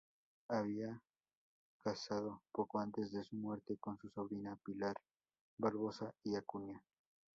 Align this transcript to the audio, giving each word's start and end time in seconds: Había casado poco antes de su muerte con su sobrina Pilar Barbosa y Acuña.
Había 0.49 0.99
casado 1.83 2.41
poco 2.51 2.79
antes 2.79 3.11
de 3.11 3.23
su 3.23 3.35
muerte 3.35 3.77
con 3.77 3.99
su 3.99 4.09
sobrina 4.09 4.57
Pilar 4.65 4.95
Barbosa 5.59 6.11
y 6.23 6.33
Acuña. 6.35 6.83